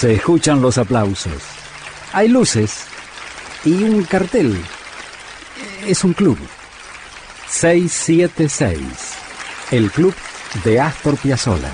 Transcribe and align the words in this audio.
Se 0.00 0.14
escuchan 0.14 0.62
los 0.62 0.78
aplausos. 0.78 1.42
Hay 2.14 2.28
luces 2.28 2.86
y 3.66 3.84
un 3.84 4.02
cartel. 4.04 4.56
Es 5.86 6.04
un 6.04 6.14
club. 6.14 6.38
676. 7.48 8.80
El 9.70 9.90
club 9.90 10.14
de 10.64 10.80
Astor 10.80 11.18
Piazzolla. 11.18 11.70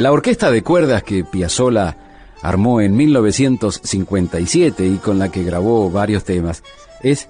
La 0.00 0.10
orquesta 0.10 0.50
de 0.50 0.62
cuerdas 0.62 1.02
que 1.02 1.24
Piazzolla 1.24 1.94
armó 2.40 2.80
en 2.80 2.96
1957 2.96 4.86
y 4.86 4.96
con 4.96 5.18
la 5.18 5.30
que 5.30 5.44
grabó 5.44 5.90
varios 5.90 6.24
temas 6.24 6.62
es 7.02 7.28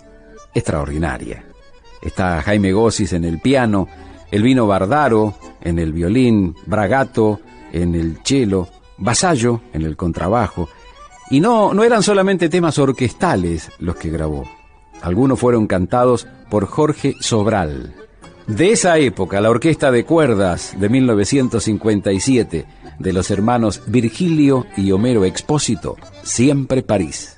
extraordinaria. 0.55 1.45
Está 2.03 2.41
Jaime 2.41 2.71
Gossis 2.71 3.15
en 3.15 3.25
el 3.25 3.41
piano, 3.41 3.89
Elvino 4.31 4.69
Bardaro 4.69 5.35
en 5.69 5.79
el 5.79 5.93
violín, 5.93 6.55
Bragato 6.67 7.41
en 7.73 7.95
el 7.95 8.19
cello, 8.25 8.69
Vasallo 8.97 9.61
en 9.73 9.83
el 9.83 9.97
contrabajo. 9.97 10.69
Y 11.31 11.41
no, 11.41 11.75
no 11.75 11.85
eran 11.85 12.03
solamente 12.03 12.49
temas 12.49 12.79
orquestales 12.79 13.71
los 13.79 13.97
que 13.97 14.11
grabó. 14.11 14.45
Algunos 15.03 15.39
fueron 15.39 15.67
cantados 15.67 16.27
por 16.51 16.67
Jorge 16.67 17.15
Sobral. 17.21 17.95
De 18.47 18.73
esa 18.73 18.99
época, 18.99 19.41
la 19.41 19.51
orquesta 19.51 19.91
de 19.91 20.05
cuerdas 20.05 20.75
de 20.79 20.89
1957 20.89 22.67
de 22.99 23.13
los 23.13 23.31
hermanos 23.31 23.83
Virgilio 23.87 24.67
y 24.77 24.91
Homero 24.91 25.25
Expósito, 25.25 25.97
Siempre 26.23 26.83
París. 26.83 27.38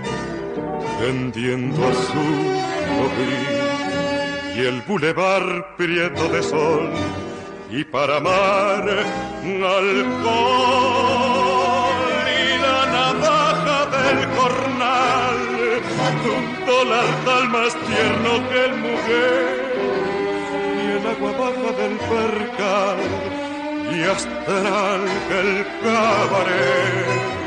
vendiendo 0.99 1.87
azul 1.87 2.39
o 2.99 3.05
gris, 3.17 4.57
y 4.57 4.59
el 4.65 4.81
bulevar 4.81 5.75
prieto 5.77 6.27
de 6.29 6.43
sol, 6.43 6.89
y 7.69 7.83
para 7.83 8.17
amar 8.17 8.89
alcohol 9.43 10.81
un 16.25 16.65
dólar 16.65 17.05
tal 17.25 17.49
más 17.49 17.73
tierno 17.73 18.49
que 18.49 18.65
el 18.65 18.75
mujer 18.75 19.73
y 20.77 20.87
el 20.97 21.07
agua 21.07 21.31
baja 21.31 21.71
del 21.81 21.95
percal 21.97 22.99
y 23.93 24.03
astral 24.03 25.01
que 25.27 25.39
el 25.39 25.65
cabaret 25.81 27.21
y 27.37 27.40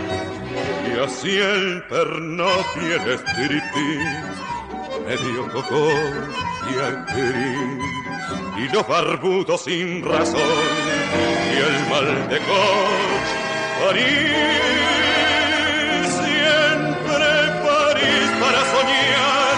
así 1.04 1.36
el 1.36 1.82
perno 1.82 2.46
tiene 2.72 3.16
medio 5.06 5.52
cocó 5.52 5.88
y 6.70 6.74
actriz 6.80 7.78
y 8.56 8.68
los 8.72 8.88
barbudos 8.88 9.64
sin 9.64 10.02
razón 10.02 10.40
y 11.52 11.56
el 11.58 11.90
mal 11.90 12.28
de 12.30 12.38
coche 12.38 13.44
París 13.80 14.54
para 18.40 18.60
soñar, 18.72 19.56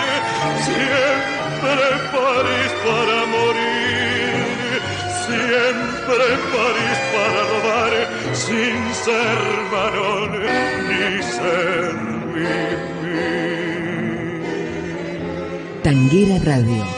siempre 0.65 1.87
París 2.13 2.73
para 2.87 3.19
morir, 3.34 4.81
siempre 5.27 6.27
París 6.53 6.99
para 7.13 7.46
sin 8.44 8.94
ser 9.04 9.41
varón 9.72 10.32
ni 10.88 11.22
ser 11.22 11.94
vivir. 12.34 13.62
Tanguera 15.82 16.38
Radio 16.44 16.96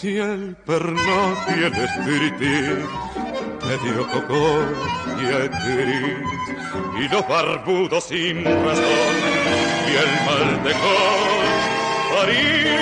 si 0.00 0.16
el 0.16 0.56
perno 0.64 1.36
tiene 1.46 1.84
espiritis, 1.84 2.88
medio 3.66 4.06
cocó 4.08 4.44
y 5.20 5.24
gris, 5.24 6.28
y 6.98 7.08
los 7.12 7.28
barbudos 7.28 8.04
sin 8.04 8.42
razón, 8.42 9.14
y 9.88 9.92
el 10.02 10.10
mal 10.24 10.48
de 10.64 10.72
París, 12.14 12.78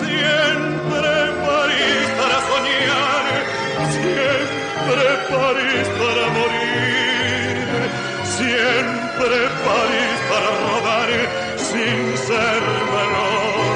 siempre 0.00 1.12
París 1.44 2.06
para 2.18 2.38
soñar, 2.48 3.24
siempre 3.98 5.04
París 5.28 5.86
para 6.00 6.24
morir, 6.38 7.66
siempre 8.38 9.36
París 9.66 10.16
para 10.30 10.50
rodar 10.64 11.10
sin 11.58 12.00
ser 12.26 12.62
menor 12.94 13.71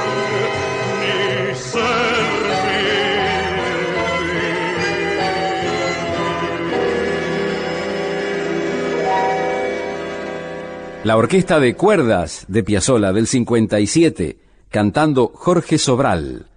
la 11.05 11.17
orquesta 11.17 11.61
de 11.61 11.75
cuerdas 11.75 12.45
de 12.48 12.63
Piazzolla 12.63 13.13
del 13.13 13.27
57, 13.27 14.39
cantando 14.71 15.31
Jorge 15.34 15.78
Sobral, 15.78 16.48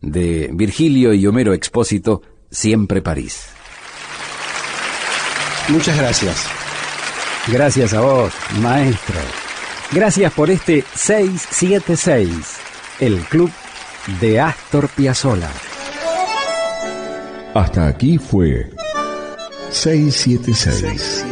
de 0.00 0.50
Virgilio 0.52 1.14
y 1.14 1.26
Homero 1.26 1.54
Expósito, 1.54 2.22
Siempre 2.50 3.02
París. 3.02 3.48
Muchas 5.68 5.96
gracias. 5.96 6.46
Gracias 7.48 7.94
a 7.94 8.00
vos, 8.00 8.32
maestro. 8.60 9.20
Gracias 9.92 10.32
por 10.32 10.50
este 10.50 10.84
676, 10.94 12.30
el 13.00 13.18
club 13.20 13.50
de 14.20 14.40
Astor 14.40 14.88
Piazzolla. 14.88 15.50
Hasta 17.54 17.86
aquí 17.86 18.18
fue 18.18 18.70
676, 19.70 21.24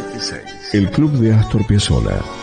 el 0.73 0.89
club 0.89 1.11
de 1.13 1.33
Astor 1.33 1.65
Piazzolla. 1.67 2.42